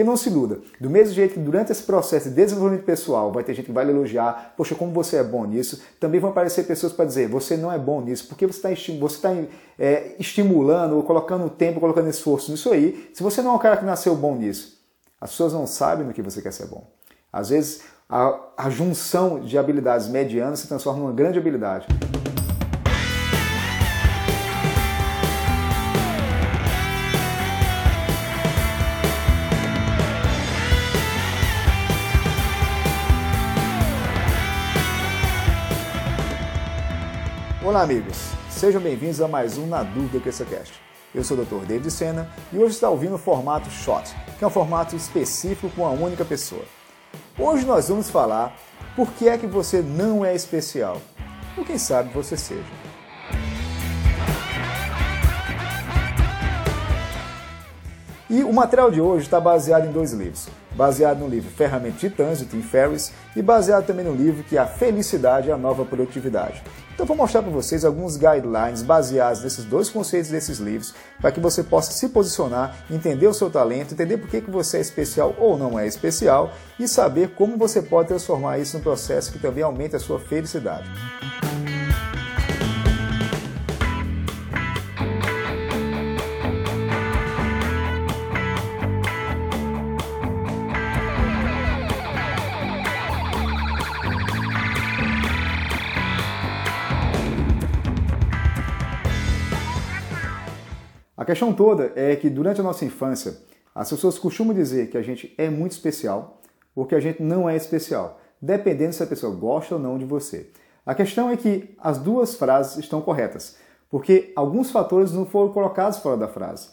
Porque 0.00 0.04
não 0.04 0.16
se 0.16 0.30
iluda. 0.30 0.60
Do 0.80 0.88
mesmo 0.88 1.14
jeito 1.14 1.34
que 1.34 1.40
durante 1.40 1.70
esse 1.72 1.82
processo 1.82 2.30
de 2.30 2.34
desenvolvimento 2.34 2.84
pessoal 2.84 3.30
vai 3.30 3.44
ter 3.44 3.52
gente 3.52 3.66
que 3.66 3.72
vai 3.72 3.84
lhe 3.84 3.90
elogiar, 3.90 4.54
poxa, 4.56 4.74
como 4.74 4.92
você 4.92 5.18
é 5.18 5.22
bom 5.22 5.44
nisso, 5.44 5.82
também 5.98 6.18
vão 6.18 6.30
aparecer 6.30 6.66
pessoas 6.66 6.90
para 6.92 7.04
dizer, 7.04 7.28
você 7.28 7.54
não 7.54 7.70
é 7.70 7.78
bom 7.78 8.00
nisso, 8.00 8.26
porque 8.26 8.46
você 8.46 8.68
está 8.68 8.94
você 8.98 9.20
tá, 9.20 9.36
é, 9.78 10.14
estimulando, 10.18 10.96
ou 10.96 11.02
colocando 11.02 11.50
tempo, 11.50 11.80
colocando 11.80 12.08
esforço 12.08 12.50
nisso 12.50 12.72
aí, 12.72 13.10
se 13.12 13.22
você 13.22 13.42
não 13.42 13.52
é 13.52 13.54
um 13.56 13.58
cara 13.58 13.76
que 13.76 13.84
nasceu 13.84 14.16
bom 14.16 14.34
nisso. 14.34 14.80
As 15.20 15.32
pessoas 15.32 15.52
não 15.52 15.66
sabem 15.66 16.06
no 16.06 16.14
que 16.14 16.22
você 16.22 16.40
quer 16.40 16.52
ser 16.52 16.66
bom. 16.66 16.82
Às 17.30 17.50
vezes, 17.50 17.82
a, 18.08 18.38
a 18.56 18.70
junção 18.70 19.40
de 19.40 19.58
habilidades 19.58 20.08
medianas 20.08 20.60
se 20.60 20.66
transforma 20.66 21.00
numa 21.00 21.12
grande 21.12 21.38
habilidade. 21.38 21.86
Olá, 37.70 37.82
amigos. 37.82 38.32
Sejam 38.50 38.80
bem-vindos 38.80 39.20
a 39.20 39.28
mais 39.28 39.56
um 39.56 39.64
Na 39.64 39.84
Dúvida 39.84 40.18
Cast. 40.20 40.74
Eu 41.14 41.22
sou 41.22 41.38
o 41.38 41.44
Dr. 41.44 41.64
David 41.64 41.88
Senna 41.88 42.28
e 42.52 42.58
hoje 42.58 42.74
está 42.74 42.90
ouvindo 42.90 43.14
o 43.14 43.18
formato 43.18 43.70
Shot, 43.70 44.12
que 44.36 44.42
é 44.42 44.46
um 44.48 44.50
formato 44.50 44.96
específico 44.96 45.70
com 45.76 45.82
uma 45.82 45.92
única 45.92 46.24
pessoa. 46.24 46.64
Hoje 47.38 47.64
nós 47.64 47.88
vamos 47.88 48.10
falar 48.10 48.56
por 48.96 49.12
que 49.12 49.28
é 49.28 49.38
que 49.38 49.46
você 49.46 49.82
não 49.82 50.24
é 50.24 50.34
especial, 50.34 51.00
ou 51.56 51.64
quem 51.64 51.78
sabe 51.78 52.12
você 52.12 52.36
seja. 52.36 52.64
E 58.28 58.42
o 58.42 58.52
material 58.52 58.90
de 58.90 59.00
hoje 59.00 59.26
está 59.26 59.40
baseado 59.40 59.86
em 59.86 59.92
dois 59.92 60.12
livros. 60.12 60.48
Baseado 60.76 61.18
no 61.18 61.28
livro 61.28 61.50
Ferramenta 61.50 61.94
de 61.94 62.08
Titãs, 62.08 62.40
de 62.40 62.46
Tim 62.46 62.62
Ferriss, 62.62 63.12
e 63.36 63.42
baseado 63.42 63.86
também 63.86 64.04
no 64.04 64.14
livro 64.14 64.42
que 64.42 64.56
é 64.56 64.60
A 64.60 64.66
Felicidade 64.66 65.48
e 65.48 65.52
a 65.52 65.56
Nova 65.56 65.84
Produtividade. 65.84 66.62
Então 67.00 67.06
vou 67.06 67.16
mostrar 67.16 67.40
para 67.40 67.50
vocês 67.50 67.82
alguns 67.82 68.18
guidelines 68.18 68.82
baseados 68.82 69.42
nesses 69.42 69.64
dois 69.64 69.88
conceitos 69.88 70.30
desses 70.30 70.58
livros, 70.58 70.92
para 71.18 71.32
que 71.32 71.40
você 71.40 71.62
possa 71.64 71.92
se 71.92 72.10
posicionar, 72.10 72.76
entender 72.90 73.26
o 73.26 73.32
seu 73.32 73.48
talento, 73.48 73.94
entender 73.94 74.18
por 74.18 74.28
que, 74.28 74.42
que 74.42 74.50
você 74.50 74.76
é 74.76 74.80
especial 74.82 75.34
ou 75.38 75.56
não 75.56 75.78
é 75.78 75.86
especial 75.86 76.52
e 76.78 76.86
saber 76.86 77.30
como 77.30 77.56
você 77.56 77.80
pode 77.80 78.08
transformar 78.08 78.58
isso 78.58 78.76
num 78.76 78.82
processo 78.82 79.32
que 79.32 79.38
também 79.38 79.64
aumente 79.64 79.96
a 79.96 79.98
sua 79.98 80.20
felicidade. 80.20 80.90
A 101.20 101.24
questão 101.26 101.52
toda 101.52 101.92
é 101.96 102.16
que 102.16 102.30
durante 102.30 102.62
a 102.62 102.64
nossa 102.64 102.82
infância, 102.82 103.36
as 103.74 103.90
pessoas 103.90 104.18
costumam 104.18 104.54
dizer 104.54 104.88
que 104.88 104.96
a 104.96 105.02
gente 105.02 105.34
é 105.36 105.50
muito 105.50 105.72
especial 105.72 106.40
ou 106.74 106.86
que 106.86 106.94
a 106.94 106.98
gente 106.98 107.22
não 107.22 107.46
é 107.46 107.54
especial, 107.54 108.18
dependendo 108.40 108.94
se 108.94 109.02
a 109.02 109.06
pessoa 109.06 109.36
gosta 109.36 109.74
ou 109.74 109.80
não 109.82 109.98
de 109.98 110.06
você. 110.06 110.48
A 110.86 110.94
questão 110.94 111.28
é 111.28 111.36
que 111.36 111.74
as 111.78 111.98
duas 111.98 112.36
frases 112.36 112.78
estão 112.78 113.02
corretas, 113.02 113.58
porque 113.90 114.32
alguns 114.34 114.70
fatores 114.70 115.12
não 115.12 115.26
foram 115.26 115.52
colocados 115.52 115.98
fora 115.98 116.16
da 116.16 116.26
frase. 116.26 116.70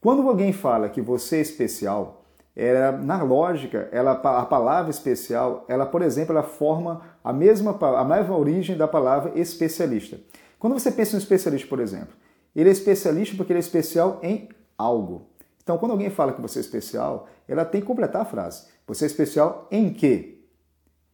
Quando 0.00 0.28
alguém 0.28 0.52
fala 0.52 0.88
que 0.88 1.00
você 1.00 1.38
é 1.38 1.40
especial, 1.40 2.22
ela, 2.54 2.92
na 2.92 3.20
lógica, 3.24 3.88
ela, 3.90 4.12
a 4.12 4.46
palavra 4.46 4.92
especial, 4.92 5.64
ela, 5.66 5.86
por 5.86 6.02
exemplo, 6.02 6.30
ela 6.30 6.44
forma 6.44 7.02
a 7.24 7.32
mesma, 7.32 7.76
a 7.98 8.04
mesma 8.04 8.38
origem 8.38 8.76
da 8.76 8.86
palavra 8.86 9.32
especialista. 9.34 10.20
Quando 10.56 10.74
você 10.74 10.92
pensa 10.92 11.14
em 11.14 11.16
um 11.16 11.18
especialista, 11.18 11.66
por 11.66 11.80
exemplo, 11.80 12.21
ele 12.54 12.68
é 12.68 12.72
especialista 12.72 13.36
porque 13.36 13.52
ele 13.52 13.58
é 13.58 13.60
especial 13.60 14.18
em 14.22 14.48
algo. 14.76 15.28
Então, 15.62 15.78
quando 15.78 15.92
alguém 15.92 16.10
fala 16.10 16.32
que 16.32 16.40
você 16.40 16.58
é 16.58 16.62
especial, 16.62 17.28
ela 17.46 17.64
tem 17.64 17.80
que 17.80 17.86
completar 17.86 18.22
a 18.22 18.24
frase. 18.24 18.66
Você 18.86 19.04
é 19.04 19.06
especial 19.06 19.68
em 19.70 19.92
quê? 19.92 20.40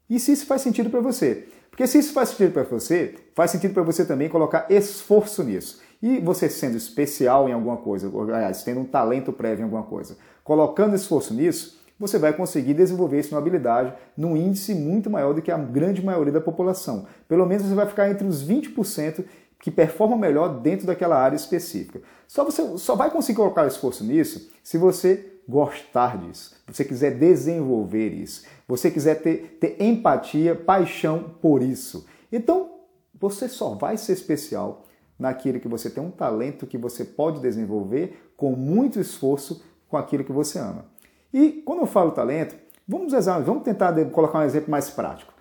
E 0.08 0.18
se 0.18 0.32
isso 0.32 0.46
faz 0.46 0.62
sentido 0.62 0.88
para 0.88 1.00
você? 1.00 1.48
Porque 1.70 1.86
se 1.86 1.98
isso 1.98 2.12
faz 2.12 2.30
sentido 2.30 2.52
para 2.52 2.62
você, 2.64 3.14
faz 3.34 3.50
sentido 3.50 3.74
para 3.74 3.82
você 3.82 4.04
também 4.04 4.28
colocar 4.28 4.66
esforço 4.70 5.44
nisso. 5.44 5.80
E 6.02 6.18
você 6.18 6.48
sendo 6.48 6.76
especial 6.76 7.48
em 7.48 7.52
alguma 7.52 7.76
coisa, 7.76 8.08
ou, 8.08 8.22
aliás, 8.22 8.62
tendo 8.62 8.80
um 8.80 8.84
talento 8.84 9.32
prévio 9.32 9.60
em 9.60 9.64
alguma 9.64 9.82
coisa, 9.82 10.16
colocando 10.42 10.96
esforço 10.96 11.34
nisso, 11.34 11.78
você 11.98 12.18
vai 12.18 12.32
conseguir 12.32 12.74
desenvolver 12.74 13.18
isso 13.18 13.30
numa 13.30 13.40
habilidade 13.40 13.92
num 14.16 14.36
índice 14.36 14.74
muito 14.74 15.10
maior 15.10 15.34
do 15.34 15.42
que 15.42 15.50
a 15.50 15.58
grande 15.58 16.04
maioria 16.04 16.32
da 16.32 16.40
população. 16.40 17.06
Pelo 17.26 17.44
menos 17.44 17.64
você 17.64 17.74
vai 17.74 17.86
ficar 17.86 18.08
entre 18.08 18.26
os 18.26 18.42
20% 18.42 19.24
que 19.60 19.70
performam 19.70 20.18
melhor 20.18 20.60
dentro 20.60 20.86
daquela 20.86 21.16
área 21.16 21.36
específica. 21.36 22.00
Só 22.26 22.44
você 22.44 22.78
só 22.78 22.94
vai 22.94 23.10
conseguir 23.10 23.36
colocar 23.36 23.66
esforço 23.66 24.04
nisso 24.04 24.50
se 24.62 24.78
você 24.78 25.34
gostar 25.48 26.18
disso, 26.18 26.54
você 26.66 26.84
quiser 26.84 27.18
desenvolver 27.18 28.10
isso, 28.10 28.44
você 28.66 28.90
quiser 28.90 29.14
ter, 29.22 29.56
ter 29.58 29.82
empatia, 29.82 30.54
paixão 30.54 31.36
por 31.40 31.62
isso. 31.62 32.06
Então, 32.30 32.70
você 33.18 33.48
só 33.48 33.70
vai 33.70 33.96
ser 33.96 34.12
especial 34.12 34.84
naquilo 35.18 35.58
que 35.58 35.66
você 35.66 35.88
tem 35.88 36.04
um 36.04 36.10
talento 36.10 36.66
que 36.66 36.76
você 36.76 37.02
pode 37.02 37.40
desenvolver 37.40 38.30
com 38.36 38.52
muito 38.52 39.00
esforço 39.00 39.64
com 39.88 39.96
aquilo 39.96 40.22
que 40.22 40.32
você 40.32 40.58
ama. 40.58 40.84
E 41.32 41.62
quando 41.64 41.80
eu 41.80 41.86
falo 41.86 42.12
talento, 42.12 42.54
vamos, 42.86 43.12
vamos 43.44 43.64
tentar 43.64 43.94
colocar 44.10 44.38
um 44.38 44.42
exemplo 44.42 44.70
mais 44.70 44.90
prático. 44.90 45.32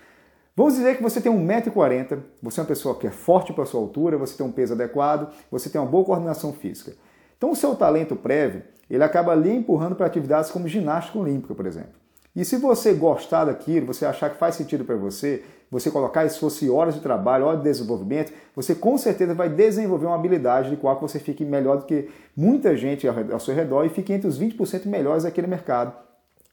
Vamos 0.58 0.74
dizer 0.74 0.98
que 0.98 1.04
você 1.04 1.22
tem 1.22 1.32
1,40m, 1.32 2.18
você 2.42 2.60
é 2.60 2.64
uma 2.64 2.68
pessoa 2.68 2.96
que 2.96 3.06
é 3.06 3.12
forte 3.12 3.54
para 3.54 3.62
a 3.62 3.66
sua 3.68 3.80
altura, 3.80 4.18
você 4.18 4.36
tem 4.36 4.44
um 4.44 4.52
peso 4.52 4.74
adequado, 4.74 5.32
você 5.52 5.70
tem 5.70 5.80
uma 5.80 5.86
boa 5.86 6.04
coordenação 6.04 6.52
física. 6.52 6.94
Então 7.38 7.52
o 7.52 7.56
seu 7.56 7.76
talento 7.76 8.16
prévio, 8.16 8.64
ele 8.90 9.04
acaba 9.04 9.36
lhe 9.36 9.54
empurrando 9.54 9.96
para 9.96 10.08
atividades 10.08 10.50
como 10.50 10.68
ginástica 10.68 11.20
olímpica, 11.20 11.54
por 11.54 11.68
exemplo. 11.68 11.92
E 12.36 12.44
se 12.44 12.58
você 12.58 12.92
gostar 12.96 13.46
daquilo, 13.46 13.86
você 13.86 14.04
achar 14.04 14.32
que 14.32 14.40
faz 14.40 14.56
sentido 14.56 14.84
para 14.84 14.96
você, 14.96 15.44
você 15.70 15.92
colocar 15.92 16.26
isso 16.26 16.40
fosse 16.40 16.68
horas 16.68 16.96
de 16.96 17.02
trabalho, 17.02 17.46
horas 17.46 17.60
de 17.60 17.70
desenvolvimento, 17.70 18.34
você 18.56 18.74
com 18.74 18.98
certeza 18.98 19.36
vai 19.36 19.50
desenvolver 19.50 20.08
uma 20.08 20.16
habilidade 20.16 20.72
de 20.72 20.78
qual 20.78 21.00
você 21.00 21.20
fique 21.20 21.46
melhor 21.46 21.78
do 21.78 21.86
que 21.86 22.10
muita 22.36 22.76
gente 22.76 23.08
ao 23.08 23.40
seu 23.40 23.54
redor 23.54 23.86
e 23.86 23.90
fique 23.90 24.12
entre 24.12 24.28
os 24.28 24.40
20% 24.40 24.88
melhores 24.88 25.22
daquele 25.22 25.46
mercado, 25.46 25.94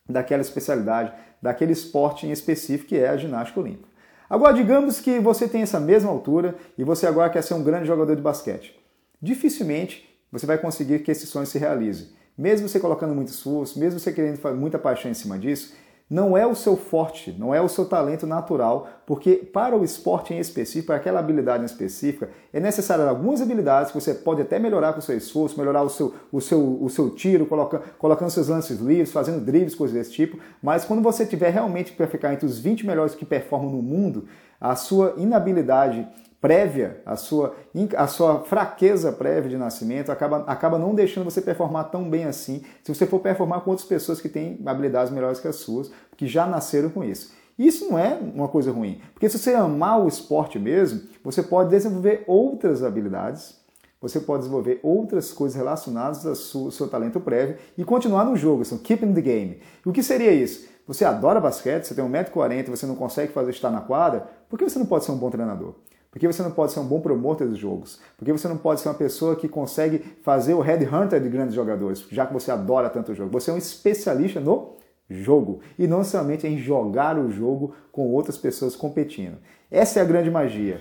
daquela 0.06 0.43
especialidade, 0.43 1.10
daquele 1.41 1.72
esporte 1.72 2.26
em 2.26 2.32
específico 2.32 2.91
que 2.91 2.98
é 2.98 3.09
a 3.09 3.16
ginástica 3.16 3.60
olímpica. 3.60 3.94
Agora, 4.29 4.55
digamos 4.55 5.01
que 5.01 5.19
você 5.19 5.47
tem 5.47 5.62
essa 5.62 5.79
mesma 5.79 6.11
altura 6.11 6.57
e 6.79 6.85
você 6.85 7.07
agora 7.07 7.31
quer 7.31 7.43
ser 7.43 7.55
um 7.55 7.62
grande 7.62 7.87
jogador 7.87 8.17
de 8.17 8.23
basquete. 8.23 8.79
Dificilmente 9.21 10.09
você 10.33 10.47
vai 10.47 10.59
conseguir 10.59 11.01
que 11.01 11.11
esse 11.11 11.27
sonho 11.27 11.47
se 11.47 11.59
realize. 11.59 12.12
Mesmo 12.37 12.69
você 12.69 12.81
colocando 12.81 13.15
muito 13.15 13.29
esforço, 13.29 13.79
mesmo 13.79 14.01
você 14.01 14.12
querendo 14.12 14.41
muita 14.57 14.79
paixão 14.79 15.11
em 15.11 15.15
cima 15.15 15.39
disso, 15.39 15.75
não 16.09 16.37
é 16.37 16.47
o 16.47 16.54
seu 16.54 16.76
forte, 16.76 17.34
não 17.38 17.54
é 17.54 17.60
o 17.60 17.69
seu 17.69 17.87
talento 17.87 18.26
natural, 18.26 18.88
porque 19.06 19.37
para 19.37 19.76
o 19.76 19.82
esporte 19.82 20.34
em 20.34 20.38
específico, 20.38 20.88
para 20.88 20.97
aquela 20.97 21.19
habilidade 21.19 21.62
em 21.62 21.66
específica, 21.66 22.28
é 22.53 22.60
necessário 22.60 23.09
algumas 23.09 23.41
habilidades 23.41 23.91
que 23.91 24.00
você 24.00 24.12
pode 24.12 24.43
até 24.43 24.59
melhorar 24.59 24.93
com 24.93 24.98
o 24.98 25.03
seu 25.03 25.16
esforço, 25.16 25.59
melhorar 25.59 25.82
o 25.82 25.88
seu, 25.88 26.14
o 26.31 26.41
seu, 26.41 26.82
o 26.82 26.91
seu 26.91 27.10
tiro, 27.10 27.47
colocando, 27.47 27.84
colocando 27.98 28.31
seus 28.31 28.48
lances 28.48 28.81
livres, 28.81 29.12
fazendo 29.12 29.43
dribles, 29.44 29.75
coisas 29.75 29.97
desse 29.97 30.12
tipo, 30.12 30.38
mas 30.62 30.84
quando 30.84 31.03
você 31.03 31.25
tiver 31.25 31.50
realmente 31.50 31.93
para 31.93 32.06
ficar 32.06 32.34
entre 32.34 32.44
os 32.44 32.59
20 32.59 32.87
melhores 32.87 33.14
que 33.14 33.25
performam 33.25 33.70
no 33.70 33.82
mundo, 33.82 34.28
a 34.60 34.76
sua 34.76 35.14
inabilidade 35.16 36.06
prévia, 36.44 37.00
a 37.06 37.16
sua, 37.16 37.56
a 37.97 38.06
sua 38.06 38.41
fraqueza 38.41 39.10
prévia 39.10 39.49
de 39.49 39.56
nascimento 39.56 40.12
acaba, 40.12 40.41
acaba 40.41 40.78
não 40.78 40.94
deixando 40.94 41.25
você 41.25 41.41
performar 41.41 41.84
tão 41.84 42.10
bem 42.10 42.25
assim 42.25 42.62
se 42.82 42.94
você 42.94 43.06
for 43.06 43.19
performar 43.21 43.62
com 43.62 43.71
outras 43.71 43.88
pessoas 43.88 44.21
que 44.21 44.28
têm 44.28 44.60
habilidades 44.66 45.10
melhores 45.10 45.41
que 45.41 45.49
as 45.49 45.56
suas, 45.56 45.91
que 46.19 46.26
já 46.26 46.44
nasceram 46.44 46.91
com 46.91 47.02
isso. 47.02 47.32
Isso 47.58 47.88
não 47.88 47.99
é 47.99 48.19
uma 48.35 48.46
coisa 48.46 48.70
ruim, 48.70 49.00
porque 49.14 49.26
se 49.31 49.38
você 49.38 49.55
amar 49.55 50.05
o 50.05 50.06
esporte 50.06 50.58
mesmo, 50.58 51.08
você 51.25 51.43
pode 51.43 51.70
desenvolver 51.70 52.25
outras 52.26 52.82
habilidades, 52.82 53.58
você 53.99 54.20
pode 54.20 54.41
desenvolver 54.41 54.81
outras 54.82 55.32
coisas 55.32 55.56
relacionadas 55.56 56.26
ao 56.26 56.35
seu, 56.35 56.70
seu 56.70 56.88
talento 56.88 57.20
prévio 57.20 57.56
e 57.79 57.82
continuar 57.85 58.26
no 58.26 58.37
jogo, 58.37 58.67
são 58.67 58.76
keeping 58.76 59.14
the 59.14 59.23
game. 59.23 59.61
E 59.87 59.88
o 59.88 59.94
que 59.94 60.02
seria 60.02 60.31
isso? 60.31 60.69
Você 60.87 61.06
adora 61.06 61.41
basquete, 61.41 61.85
você 61.85 61.94
tem 61.94 62.05
1,40m, 62.05 62.69
você 62.69 62.85
não 62.85 62.96
consegue 62.96 63.32
fazer 63.32 63.52
estar 63.52 63.70
na 63.70 63.81
quadra, 63.81 64.29
por 64.50 64.58
que 64.58 64.69
você 64.69 64.79
não 64.79 64.85
pode 64.85 65.06
ser 65.06 65.12
um 65.12 65.17
bom 65.17 65.31
treinador? 65.31 65.76
Por 66.14 66.20
que 66.20 66.28
você 66.28 66.44
não 66.44 66.52
pode 66.52 66.70
ser 66.70 66.78
um 66.78 66.87
bom 66.87 67.00
promotor 67.00 67.49
dos 67.49 67.58
jogos? 67.58 67.99
Por 68.16 68.25
que 68.25 68.31
você 68.31 68.46
não 68.46 68.56
pode 68.56 68.81
ser 68.81 68.87
uma 68.88 68.94
pessoa 68.94 69.34
que 69.34 69.49
consegue 69.49 69.99
fazer 70.22 70.55
o 70.55 70.61
headhunter 70.61 71.20
de 71.20 71.28
grandes 71.28 71.56
jogadores, 71.56 72.06
já 72.08 72.25
que 72.25 72.32
você 72.32 72.52
adora 72.52 72.88
tanto 72.88 73.11
o 73.11 73.14
jogo? 73.16 73.32
Você 73.32 73.50
é 73.50 73.52
um 73.52 73.58
especialista 73.58 74.38
no 74.38 74.76
jogo 75.11 75.58
e 75.76 75.88
não 75.88 76.05
somente 76.05 76.46
em 76.46 76.56
jogar 76.56 77.19
o 77.19 77.32
jogo 77.32 77.75
com 77.90 78.12
outras 78.12 78.38
pessoas 78.38 78.76
competindo. 78.76 79.38
Essa 79.69 79.99
é 79.99 80.02
a 80.02 80.06
grande 80.06 80.31
magia. 80.31 80.81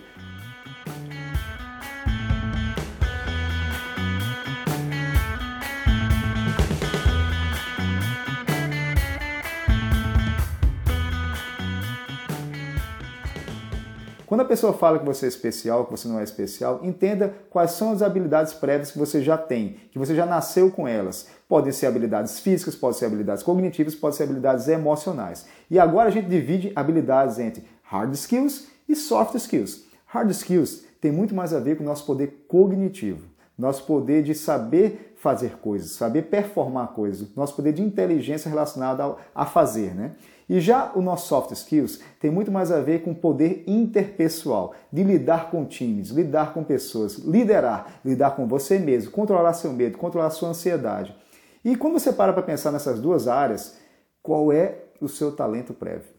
Quando 14.33 14.41
a 14.41 14.45
pessoa 14.45 14.73
fala 14.73 14.97
que 14.97 15.05
você 15.05 15.27
é 15.27 15.29
especial, 15.29 15.85
que 15.85 15.91
você 15.91 16.07
não 16.07 16.19
é 16.19 16.23
especial, 16.23 16.79
entenda 16.81 17.35
quais 17.51 17.73
são 17.73 17.91
as 17.91 18.01
habilidades 18.01 18.51
prévias 18.51 18.89
que 18.89 18.97
você 18.97 19.21
já 19.21 19.37
tem, 19.37 19.75
que 19.91 19.99
você 19.99 20.15
já 20.15 20.25
nasceu 20.25 20.71
com 20.71 20.87
elas. 20.87 21.27
Podem 21.47 21.71
ser 21.71 21.85
habilidades 21.85 22.39
físicas, 22.39 22.73
podem 22.73 22.97
ser 22.97 23.05
habilidades 23.05 23.43
cognitivas, 23.43 23.93
podem 23.93 24.17
ser 24.17 24.23
habilidades 24.23 24.67
emocionais. 24.67 25.45
E 25.69 25.77
agora 25.77 26.07
a 26.07 26.11
gente 26.11 26.27
divide 26.27 26.71
habilidades 26.75 27.37
entre 27.37 27.63
hard 27.83 28.11
skills 28.15 28.69
e 28.89 28.95
soft 28.95 29.35
skills. 29.35 29.83
Hard 30.07 30.31
skills 30.31 30.83
tem 30.99 31.11
muito 31.11 31.35
mais 31.35 31.53
a 31.53 31.59
ver 31.59 31.77
com 31.77 31.83
o 31.83 31.85
nosso 31.85 32.03
poder 32.03 32.43
cognitivo, 32.47 33.27
nosso 33.55 33.85
poder 33.85 34.23
de 34.23 34.33
saber 34.33 35.13
fazer 35.15 35.57
coisas, 35.59 35.91
saber 35.91 36.23
performar 36.23 36.87
coisas, 36.87 37.27
nosso 37.35 37.55
poder 37.55 37.71
de 37.71 37.83
inteligência 37.83 38.49
relacionado 38.49 39.15
a 39.35 39.45
fazer, 39.45 39.93
né? 39.93 40.13
E 40.49 40.59
já 40.59 40.91
o 40.93 41.01
nosso 41.01 41.27
soft 41.27 41.51
skills 41.51 41.99
tem 42.19 42.29
muito 42.29 42.51
mais 42.51 42.71
a 42.71 42.79
ver 42.81 43.03
com 43.03 43.13
poder 43.13 43.63
interpessoal, 43.65 44.73
de 44.91 45.03
lidar 45.03 45.49
com 45.49 45.65
times, 45.65 46.09
lidar 46.09 46.53
com 46.53 46.63
pessoas, 46.63 47.17
liderar, 47.17 47.99
lidar 48.03 48.35
com 48.35 48.47
você 48.47 48.77
mesmo, 48.77 49.11
controlar 49.11 49.53
seu 49.53 49.71
medo, 49.71 49.97
controlar 49.97 50.29
sua 50.29 50.49
ansiedade. 50.49 51.15
E 51.63 51.75
quando 51.75 51.99
você 51.99 52.11
para 52.11 52.33
para 52.33 52.43
pensar 52.43 52.71
nessas 52.71 52.99
duas 52.99 53.27
áreas, 53.27 53.77
qual 54.21 54.51
é 54.51 54.79
o 54.99 55.07
seu 55.07 55.31
talento 55.31 55.73
prévio? 55.73 56.13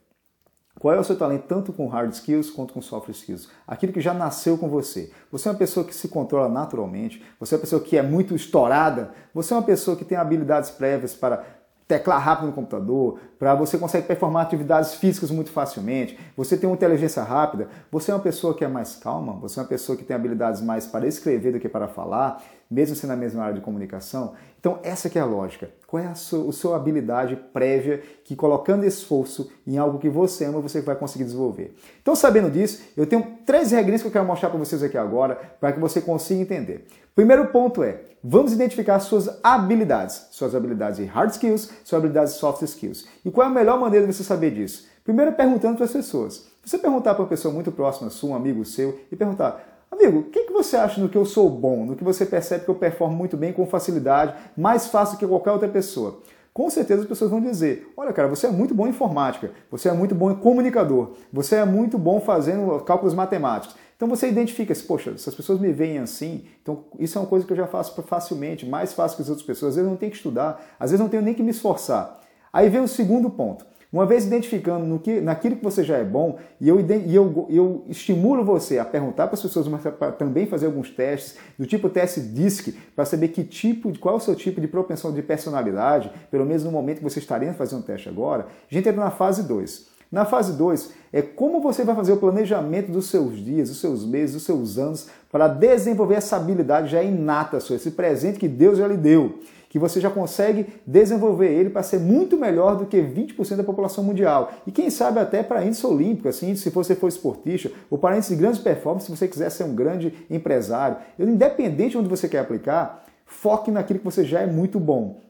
Qual 0.79 0.93
é 0.93 0.99
o 0.99 1.05
seu 1.05 1.17
talento 1.17 1.45
tanto 1.47 1.73
com 1.73 1.87
hard 1.87 2.13
skills 2.13 2.51
quanto 2.51 2.75
com 2.75 2.83
soft 2.83 3.09
skills? 3.09 3.49
Aquilo 3.67 3.93
que 3.93 4.01
já 4.01 4.13
nasceu 4.13 4.59
com 4.59 4.69
você. 4.69 5.11
Você 5.31 5.49
é 5.49 5.53
uma 5.53 5.59
pessoa 5.59 5.87
que 5.87 5.95
se 5.95 6.09
controla 6.09 6.49
naturalmente, 6.49 7.25
você 7.39 7.55
é 7.55 7.57
uma 7.57 7.61
pessoa 7.61 7.81
que 7.81 7.97
é 7.97 8.03
muito 8.03 8.35
estourada, 8.35 9.13
você 9.33 9.55
é 9.55 9.57
uma 9.57 9.63
pessoa 9.63 9.97
que 9.97 10.05
tem 10.05 10.19
habilidades 10.19 10.71
prévias 10.71 11.15
para 11.15 11.45
teclar 11.87 12.21
rápido 12.21 12.47
no 12.47 12.53
computador, 12.53 13.21
para 13.45 13.55
você 13.55 13.77
consegue 13.77 14.07
performar 14.07 14.47
atividades 14.47 14.95
físicas 14.95 15.31
muito 15.31 15.51
facilmente, 15.51 16.19
você 16.35 16.57
tem 16.57 16.67
uma 16.67 16.75
inteligência 16.75 17.23
rápida, 17.23 17.69
você 17.93 18.11
é 18.11 18.15
uma 18.15 18.23
pessoa 18.23 18.55
que 18.55 18.65
é 18.65 18.69
mais 18.69 18.97
calma, 18.97 19.35
você 19.35 19.61
é 19.61 19.63
uma 19.63 19.69
pessoa 19.69 19.99
que 19.99 20.03
tem 20.03 20.17
habilidades 20.17 20.63
mais 20.63 20.87
para 20.87 21.07
escrever 21.07 21.53
do 21.53 21.61
que 21.61 21.69
para 21.69 21.87
falar, 21.87 22.43
mesmo 22.71 22.97
sendo 22.97 23.11
na 23.11 23.17
mesma 23.17 23.43
área 23.43 23.57
de 23.57 23.61
comunicação. 23.61 24.33
Então 24.59 24.79
essa 24.83 25.11
que 25.11 25.19
é 25.19 25.21
a 25.21 25.27
lógica. 25.27 25.69
Qual 25.87 26.03
é 26.03 26.07
a 26.07 26.15
sua, 26.15 26.49
a 26.49 26.53
sua 26.53 26.77
habilidade 26.77 27.37
prévia 27.37 28.03
que 28.25 28.35
colocando 28.35 28.87
esforço 28.87 29.53
em 29.67 29.77
algo 29.77 29.99
que 29.99 30.09
você 30.09 30.47
ama, 30.47 30.61
você 30.61 30.81
vai 30.81 30.97
conseguir 30.97 31.25
desenvolver. 31.25 31.77
Então 32.01 32.17
sabendo 32.17 32.51
disso, 32.51 32.83
eu 32.97 33.07
tenho 33.07 33.37
três 33.45 33.73
regrinhas 33.73 34.01
que 34.01 34.09
eu 34.09 34.13
quero 34.13 34.25
mostrar 34.25 34.49
para 34.49 34.59
vocês 34.59 34.83
aqui 34.83 34.97
agora, 34.97 35.35
para 35.61 35.71
que 35.71 35.79
você 35.79 36.01
consiga 36.01 36.41
entender. 36.41 36.87
Primeiro 37.15 37.47
ponto 37.47 37.85
é, 37.85 38.01
vamos 38.25 38.53
identificar 38.53 38.99
suas 38.99 39.39
habilidades, 39.41 40.27
suas 40.33 40.53
habilidades 40.53 40.99
de 40.99 41.05
hard 41.05 41.31
skills, 41.31 41.71
suas 41.85 42.01
habilidades 42.01 42.35
de 42.35 42.41
soft 42.41 42.63
skills. 42.63 43.07
E 43.25 43.31
qual 43.35 43.47
é 43.47 43.51
a 43.51 43.53
melhor 43.53 43.79
maneira 43.79 44.07
de 44.07 44.13
você 44.13 44.25
saber 44.25 44.53
disso? 44.53 44.87
Primeiro 45.05 45.33
perguntando 45.33 45.77
para 45.77 45.85
as 45.85 45.93
pessoas. 45.93 46.47
Você 46.65 46.79
perguntar 46.79 47.15
para 47.15 47.23
uma 47.23 47.29
pessoa 47.29 47.53
muito 47.53 47.71
próxima 47.71 48.09
sua, 48.09 48.31
um 48.31 48.35
amigo 48.35 48.65
seu, 48.65 48.99
e 49.13 49.17
perguntar, 49.17 49.85
amigo, 49.91 50.21
o 50.21 50.23
que, 50.25 50.45
que 50.45 50.53
você 50.53 50.77
acha 50.77 51.01
no 51.01 51.09
que 51.09 51.19
eu 51.19 51.27
sou 51.27 51.51
bom, 51.51 51.85
no 51.85 51.97
que 51.97 52.05
você 52.05 52.25
percebe 52.25 52.65
que 52.65 52.71
eu 52.71 52.75
performo 52.75 53.15
muito 53.15 53.37
bem, 53.37 53.53
com 53.53 53.67
facilidade, 53.67 54.35
mais 54.57 54.87
fácil 54.87 55.19
que 55.19 55.27
qualquer 55.27 55.51
outra 55.51 55.69
pessoa? 55.69 56.23
com 56.55 56.71
certeza 56.71 57.03
as 57.03 57.09
pessoas 57.09 57.33
vão 57.33 57.41
dizer: 57.41 57.93
Olha, 57.97 58.13
cara, 58.13 58.29
você 58.29 58.47
é 58.47 58.51
muito 58.51 58.73
bom 58.73 58.87
em 58.87 58.91
informática, 58.91 59.51
você 59.69 59.89
é 59.89 59.93
muito 59.93 60.15
bom 60.15 60.31
em 60.31 60.37
comunicador, 60.37 61.15
você 61.33 61.57
é 61.57 61.65
muito 61.65 61.99
bom 61.99 62.21
fazendo 62.21 62.79
cálculos 62.85 63.13
matemáticos. 63.13 63.75
Então 63.97 64.09
você 64.09 64.29
identifica, 64.29 64.75
poxa, 64.87 65.17
se 65.19 65.29
as 65.29 65.35
pessoas 65.35 65.61
me 65.61 65.73
veem 65.73 65.99
assim, 65.99 66.45
então 66.63 66.85
isso 66.99 67.19
é 67.19 67.21
uma 67.21 67.27
coisa 67.27 67.47
que 67.47 67.53
eu 67.53 67.57
já 67.57 67.67
faço 67.67 68.01
facilmente, 68.03 68.67
mais 68.67 68.93
fácil 68.93 69.17
que 69.17 69.23
as 69.23 69.29
outras 69.29 69.47
pessoas. 69.47 69.71
Às 69.71 69.77
vezes 69.77 69.87
eu 69.87 69.91
não 69.91 69.97
tenho 69.97 70.11
que 70.11 70.17
estudar, 70.17 70.75
às 70.79 70.91
vezes 70.91 71.01
não 71.01 71.09
tenho 71.09 71.23
nem 71.23 71.35
que 71.35 71.43
me 71.43 71.51
esforçar. 71.51 72.21
Aí 72.55 72.69
vem 72.69 72.81
o 72.81 72.87
segundo 72.87 73.29
ponto. 73.29 73.67
Uma 73.93 74.07
vez 74.07 74.25
identificando 74.27 74.87
no 74.87 75.01
que, 75.01 75.21
naquilo 75.21 75.57
que 75.57 75.63
você 75.65 75.83
já 75.83 75.97
é 75.97 76.05
bom, 76.05 76.39
e 76.61 76.69
eu, 76.69 76.81
e 76.81 77.15
eu, 77.15 77.47
eu 77.51 77.85
estimulo 77.89 78.45
você 78.45 78.79
a 78.79 78.85
perguntar 78.85 79.27
para 79.27 79.35
as 79.35 79.43
pessoas, 79.43 79.67
mas 79.67 79.83
para 79.83 80.13
também 80.13 80.47
fazer 80.47 80.67
alguns 80.67 80.91
testes, 80.91 81.37
do 81.59 81.67
tipo 81.67 81.89
teste 81.89 82.21
DISC, 82.21 82.77
para 82.95 83.05
saber 83.05 83.29
que 83.29 83.43
tipo, 83.43 83.97
qual 83.99 84.15
é 84.15 84.19
o 84.19 84.21
seu 84.21 84.37
tipo 84.37 84.61
de 84.61 84.69
propensão 84.69 85.13
de 85.13 85.21
personalidade, 85.21 86.13
pelo 86.31 86.47
menos 86.47 86.63
no 86.63 86.71
momento 86.71 86.99
que 86.99 87.05
você 87.05 87.19
estaria 87.19 87.53
fazendo 87.55 87.81
um 87.81 87.83
teste 87.83 88.09
agora, 88.09 88.47
a 88.71 88.75
gente 88.75 88.89
entra 88.89 89.01
na 89.01 89.11
fase 89.11 89.43
2. 89.43 89.95
Na 90.11 90.25
fase 90.25 90.53
2 90.57 90.93
é 91.13 91.23
como 91.23 91.61
você 91.61 91.83
vai 91.83 91.97
fazer 91.97 92.13
o 92.13 92.19
planejamento 92.19 92.93
dos 92.93 93.07
seus 93.07 93.37
dias, 93.37 93.69
dos 93.69 93.81
seus 93.81 94.05
meses, 94.05 94.35
dos 94.35 94.45
seus 94.45 94.79
anos 94.79 95.09
para 95.31 95.49
desenvolver 95.49 96.15
essa 96.15 96.37
habilidade 96.37 96.93
já 96.93 97.03
inata 97.03 97.59
sua, 97.59 97.75
esse 97.75 97.91
presente 97.91 98.39
que 98.39 98.47
Deus 98.47 98.79
já 98.79 98.87
lhe 98.87 98.97
deu, 98.97 99.41
que 99.75 99.79
você 99.81 100.01
já 100.01 100.09
consegue 100.09 100.67
desenvolver 100.87 101.49
ele 101.49 101.69
para 101.69 101.83
ser 101.83 101.99
muito 101.99 102.37
melhor 102.37 102.77
do 102.77 102.87
que 102.87 102.97
20% 102.97 103.57
da 103.57 103.65
população 103.65 104.05
mundial. 104.05 104.53
E 104.65 104.71
quem 104.71 104.89
sabe 104.89 105.19
até 105.19 105.43
para 105.43 105.65
índice 105.65 105.85
olímpico, 105.85 106.29
assim, 106.29 106.55
se 106.55 106.71
você 106.71 106.95
for 106.95 107.09
esportista, 107.09 107.73
ou 107.91 107.99
para 107.99 108.17
índice 108.17 108.37
de 108.37 108.41
grandes 108.41 108.61
performances, 108.61 109.07
se 109.07 109.17
você 109.17 109.27
quiser 109.27 109.51
ser 109.51 109.65
um 109.65 109.75
grande 109.75 110.15
empresário. 110.31 110.99
Independente 111.19 111.91
de 111.91 111.99
onde 111.99 112.09
você 112.09 112.29
quer 112.29 112.39
aplicar, 112.39 113.05
foque 113.27 113.73
naquilo 113.73 113.99
que 113.99 114.05
você 114.05 114.23
já 114.23 114.43
é 114.43 114.47
muito 114.47 114.79
bom. 114.79 115.21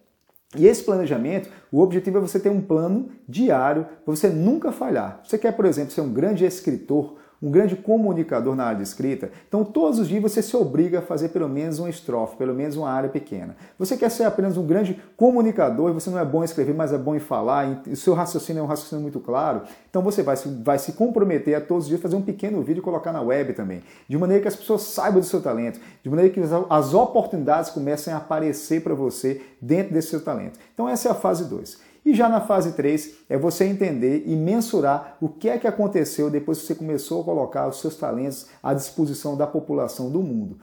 E 0.55 0.67
esse 0.67 0.85
planejamento, 0.85 1.49
o 1.73 1.81
objetivo 1.81 2.19
é 2.19 2.21
você 2.21 2.39
ter 2.39 2.51
um 2.51 2.61
plano 2.61 3.09
diário 3.27 3.87
para 4.05 4.15
você 4.15 4.29
nunca 4.29 4.71
falhar. 4.71 5.23
Você 5.25 5.39
quer, 5.39 5.53
por 5.53 5.65
exemplo, 5.65 5.91
ser 5.91 6.03
um 6.03 6.13
grande 6.13 6.45
escritor, 6.45 7.15
um 7.45 7.51
grande 7.51 7.77
comunicador 7.77 8.57
na 8.57 8.65
área 8.65 8.79
de 8.79 8.85
escrita, 8.85 9.31
então 9.47 9.63
todos 9.63 9.99
os 9.99 10.09
dias 10.09 10.23
você 10.23 10.41
se 10.41 10.57
obriga 10.57 11.01
a 11.01 11.03
fazer 11.03 11.29
pelo 11.29 11.47
menos 11.47 11.79
uma 11.79 11.91
estrofe, 11.91 12.37
pelo 12.37 12.55
menos 12.55 12.75
uma 12.75 12.89
área 12.89 13.11
pequena. 13.11 13.55
Você 13.79 13.99
quer 13.99 14.11
ser 14.11 14.25
apenas 14.25 14.57
um 14.57 14.67
grande 14.67 14.99
comunicador 15.15 15.91
e 15.91 15.93
você 15.93 16.09
não 16.09 16.19
é 16.19 16.25
bom 16.25 16.41
em 16.41 16.47
escrever, 16.47 16.75
mas 16.75 16.91
é 16.91 16.97
bom 16.97 17.15
em 17.15 17.19
falar, 17.19 17.83
e 17.87 17.93
o 17.93 17.97
seu 17.97 18.15
raciocínio 18.15 18.61
é 18.61 18.63
um 18.63 18.67
raciocínio 18.67 19.03
muito 19.03 19.21
claro, 19.21 19.61
então 19.91 20.01
você 20.01 20.23
vai, 20.23 20.37
vai 20.63 20.79
se 20.79 20.93
comprometer 20.93 21.55
a 21.55 21.61
todos 21.61 21.85
os 21.85 21.89
dias 21.91 22.01
fazer 22.01 22.17
um 22.17 22.23
pequeno 22.23 22.63
vídeo 22.63 22.81
e 22.81 22.83
colocar 22.83 23.13
na 23.13 23.21
web 23.21 23.53
também, 23.53 23.83
de 24.09 24.17
maneira 24.17 24.41
que 24.41 24.49
as 24.49 24.57
pessoas 24.57 24.81
saibam 24.81 25.21
do 25.21 25.27
seu 25.27 25.43
talento, 25.43 25.79
de 26.03 26.09
maneira 26.09 26.33
que 26.33 26.41
as 26.71 26.95
oportunidades 26.95 27.71
comecem 27.71 28.15
a 28.15 28.17
aparecer 28.17 28.83
para 28.83 28.95
você 28.95 29.43
dentro 29.61 29.93
desse 29.93 30.09
seu 30.09 30.23
talento. 30.23 30.59
Então 30.73 30.89
essa 30.89 31.09
é 31.09 31.13
a 31.13 31.15
fase 31.15 31.45
2. 31.45 31.94
E 32.07 32.15
já 32.15 32.29
na 32.29 32.39
fase 32.39 32.73
3 32.73 33.15
é 33.31 33.39
você 33.39 33.65
entender 33.65 34.25
e 34.27 34.37
mensurar 34.37 35.17
o 35.23 35.29
que 35.29 35.49
é 35.49 35.57
que 35.57 35.67
aconteceu 35.67 36.29
depois 36.29 36.61
que 36.61 36.67
você 36.67 36.75
começou 36.75 37.23
a 37.23 37.25
colocar 37.25 37.67
os 37.67 37.81
seus 37.81 37.97
talentos 37.97 38.47
à 38.63 38.75
disposição 38.75 39.35
da 39.39 39.47
população 39.47 40.11
do 40.11 40.21
mundo. 40.21 40.59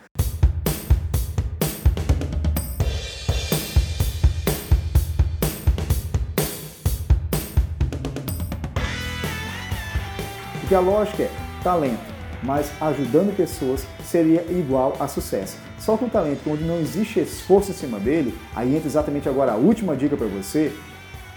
Porque 10.59 10.75
a 10.75 10.79
lógica 10.79 11.23
é 11.23 11.31
talento, 11.63 11.99
mas 12.43 12.71
ajudando 12.79 13.35
pessoas 13.35 13.83
seria 14.03 14.43
igual 14.51 14.95
a 14.99 15.07
sucesso. 15.07 15.57
Só 15.79 15.97
que 15.97 16.05
um 16.05 16.09
talento 16.09 16.47
onde 16.47 16.63
não 16.63 16.79
existe 16.79 17.19
esforço 17.19 17.71
em 17.71 17.73
cima 17.73 17.99
dele, 17.99 18.37
aí 18.55 18.75
entra 18.75 18.87
exatamente 18.87 19.27
agora 19.27 19.53
a 19.53 19.55
última 19.55 19.95
dica 19.95 20.15
para 20.15 20.27
você, 20.27 20.71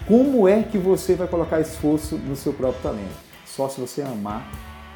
como 0.06 0.46
é 0.46 0.62
que 0.62 0.76
você 0.76 1.14
vai 1.14 1.26
colocar 1.26 1.60
esforço 1.60 2.16
no 2.16 2.36
seu 2.36 2.52
próprio 2.52 2.82
talento? 2.82 3.16
Só 3.46 3.68
se 3.68 3.80
você 3.80 4.02
amar 4.02 4.46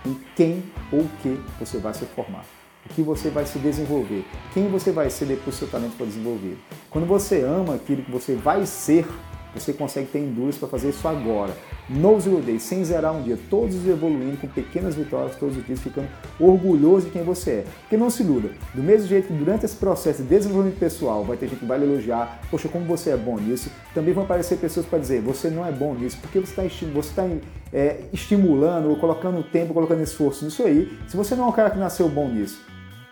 em 0.05 0.15
quem 0.37 0.63
ou 0.93 1.01
o 1.01 1.09
que 1.23 1.41
você 1.59 1.79
vai 1.79 1.95
se 1.95 2.05
formar, 2.05 2.45
o 2.85 2.93
que 2.93 3.01
você 3.01 3.31
vai 3.31 3.47
se 3.47 3.59
desenvolver, 3.59 4.27
quem 4.53 4.69
você 4.69 4.93
vai 4.93 5.09
ser 5.09 5.25
depois 5.25 5.55
que 5.55 5.61
seu 5.61 5.69
talento 5.69 5.97
for 5.97 6.07
desenvolvido. 6.07 6.59
Quando 6.91 7.07
você 7.07 7.43
ama 7.43 7.77
aquilo 7.77 8.03
que 8.03 8.11
você 8.11 8.35
vai 8.35 8.67
ser, 8.67 9.07
você 9.55 9.73
consegue 9.73 10.09
ter 10.09 10.19
endurance 10.19 10.59
para 10.59 10.69
fazer 10.69 10.91
isso 10.91 11.09
agora. 11.09 11.57
No 11.89 12.21
Zero 12.21 12.43
Day, 12.43 12.59
sem 12.59 12.85
zerar 12.85 13.15
um 13.15 13.23
dia, 13.23 13.39
todos 13.49 13.75
evoluindo 13.87 14.37
com 14.37 14.47
pequenas 14.47 14.95
vitórias 14.95 15.37
todos 15.37 15.57
os 15.57 15.65
dias, 15.65 15.81
ficando 15.81 16.07
orgulhoso 16.39 17.07
de 17.07 17.13
quem 17.13 17.23
você 17.23 17.51
é. 17.51 17.65
Porque 17.81 17.97
não 17.97 18.11
se 18.11 18.23
iluda, 18.23 18.51
do 18.75 18.83
mesmo 18.83 19.09
jeito 19.09 19.29
que 19.29 19.33
durante 19.33 19.65
esse 19.65 19.77
processo 19.77 20.23
de 20.23 20.29
desenvolvimento 20.29 20.79
pessoal 20.79 21.25
vai 21.25 21.37
ter 21.37 21.49
gente 21.49 21.61
que 21.61 21.65
vai 21.65 21.79
lhe 21.79 21.85
elogiar, 21.85 22.41
poxa, 22.51 22.69
como 22.69 22.85
você 22.85 23.11
é 23.11 23.17
bom 23.17 23.39
nisso, 23.39 23.71
também 23.95 24.13
vão 24.13 24.25
aparecer 24.25 24.59
pessoas 24.59 24.85
para 24.85 24.99
dizer, 24.99 25.23
você 25.23 25.49
não 25.49 25.65
é 25.65 25.73
bom 25.73 25.95
nisso, 25.95 26.19
porque 26.21 26.39
você 26.39 26.63
está 26.63 26.87
você 26.93 27.15
tá, 27.15 27.27
é, 27.73 28.01
estimulando 28.13 28.91
ou 28.91 28.97
colocando 28.97 29.43
tempo, 29.43 29.73
colocando 29.73 30.03
esforço 30.03 30.45
nisso 30.45 30.63
aí, 30.65 30.99
se 31.07 31.17
você 31.17 31.35
não 31.35 31.45
é 31.45 31.47
um 31.49 31.53
cara 31.53 31.71
que 31.71 31.79
nasceu 31.79 32.09
bom 32.09 32.29
nisso. 32.29 32.61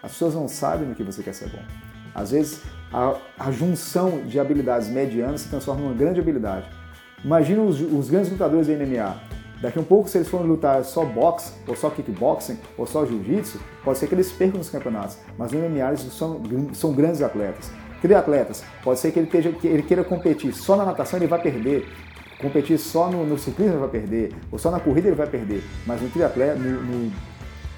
As 0.03 0.13
pessoas 0.13 0.35
não 0.35 0.49
sabem 0.49 0.87
no 0.87 0.95
que 0.95 1.03
você 1.03 1.23
quer 1.23 1.35
ser 1.35 1.49
bom. 1.49 1.63
Às 2.15 2.31
vezes, 2.31 2.63
a, 2.93 3.17
a 3.39 3.51
junção 3.51 4.23
de 4.27 4.39
habilidades 4.39 4.89
medianas 4.89 5.41
se 5.43 5.49
transforma 5.49 5.83
numa 5.83 5.95
grande 5.95 6.21
habilidade. 6.21 6.67
Imagina 7.25 7.63
os, 7.63 7.81
os 7.81 8.09
grandes 8.09 8.31
lutadores 8.31 8.67
de 8.67 8.75
MMA. 8.75 9.17
Daqui 9.61 9.79
a 9.79 9.81
um 9.81 9.85
pouco, 9.85 10.09
se 10.09 10.19
eles 10.19 10.29
forem 10.29 10.47
lutar 10.47 10.85
só 10.85 11.05
boxe, 11.05 11.53
ou 11.67 11.75
só 11.75 11.89
kickboxing, 11.89 12.59
ou 12.77 12.87
só 12.87 13.07
jiu-jitsu, 13.07 13.59
pode 13.83 13.99
ser 13.99 14.07
que 14.07 14.15
eles 14.15 14.31
percam 14.31 14.59
nos 14.59 14.69
campeonatos. 14.69 15.17
Mas 15.39 15.53
no 15.53 15.59
MMA 15.59 15.89
eles 15.89 16.01
são, 16.13 16.43
são 16.75 16.93
grandes 16.93 17.23
atletas. 17.23 17.71
Triatletas, 18.03 18.63
pode 18.85 19.01
ser 19.01 19.13
que 19.13 19.19
ele, 19.19 19.27
que 19.29 19.67
ele 19.67 19.83
queira 19.83 20.05
competir 20.05 20.53
só 20.53 20.77
na 20.77 20.85
natação, 20.85 21.19
ele 21.19 21.27
vai 21.27 21.41
perder. 21.41 21.89
Competir 22.39 22.79
só 22.79 23.11
no, 23.11 23.25
no 23.25 23.39
ciclismo, 23.39 23.75
ele 23.75 23.81
vai 23.81 23.89
perder. 23.89 24.35
Ou 24.53 24.59
só 24.59 24.71
na 24.71 24.79
corrida, 24.79 25.09
ele 25.09 25.17
vai 25.17 25.27
perder. 25.27 25.65
Mas 25.87 26.03
no 26.03 26.11
triatleta, 26.11 26.55
no, 26.57 26.83
no 26.83 27.13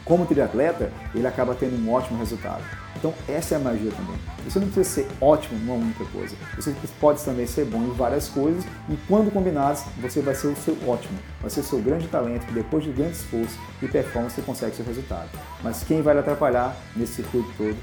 como 0.05 0.27
triatleta, 0.27 0.91
ele 1.15 1.27
acaba 1.27 1.55
tendo 1.55 1.77
um 1.77 1.93
ótimo 1.93 2.19
resultado. 2.19 2.63
Então 2.99 3.15
essa 3.29 3.55
é 3.55 3.57
a 3.57 3.61
magia 3.61 3.91
também. 3.91 4.17
Você 4.45 4.59
não 4.59 4.69
precisa 4.69 5.03
ser 5.03 5.09
ótimo 5.21 5.59
numa 5.61 5.75
única 5.75 6.05
coisa. 6.07 6.35
Você 6.57 6.75
pode 7.01 7.23
também 7.25 7.47
ser 7.47 7.65
bom 7.65 7.79
em 7.79 7.93
várias 7.93 8.29
coisas 8.29 8.65
e 8.89 8.97
quando 9.07 9.33
combinados 9.33 9.83
você 10.01 10.21
vai 10.21 10.35
ser 10.35 10.49
o 10.49 10.57
seu 10.57 10.77
ótimo, 10.87 11.19
vai 11.41 11.51
ser 11.51 11.61
o 11.61 11.65
seu 11.65 11.81
grande 11.81 12.09
talento 12.09 12.47
que 12.47 12.53
depois 12.53 12.85
de 12.85 12.91
grande 12.91 13.13
esforço 13.13 13.59
e 13.81 13.89
performance 13.89 14.35
você 14.35 14.43
consegue 14.43 14.77
seu 14.77 14.85
resultado. 14.85 15.29
Mas 15.63 15.83
quem 15.85 16.03
vai 16.03 16.15
lhe 16.15 16.21
atrapalhar 16.21 16.77
nesse 16.97 17.15
circuito 17.15 17.49
todo 17.57 17.77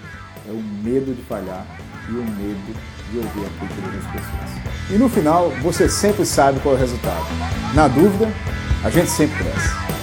é 0.47 0.51
o 0.51 0.61
medo 0.83 1.13
de 1.13 1.21
falhar 1.23 1.65
e 2.09 2.11
o 2.11 2.23
medo 2.23 2.75
de 3.11 3.17
ouvir 3.17 3.45
a 3.45 3.59
crítica 3.59 3.87
das 3.89 4.05
pessoas. 4.11 4.91
E 4.91 4.97
no 4.97 5.09
final, 5.09 5.49
você 5.61 5.89
sempre 5.89 6.25
sabe 6.25 6.59
qual 6.59 6.75
é 6.75 6.77
o 6.77 6.79
resultado. 6.79 7.25
Na 7.73 7.87
dúvida, 7.87 8.27
a 8.83 8.89
gente 8.89 9.09
sempre 9.09 9.35
cresce. 9.37 9.94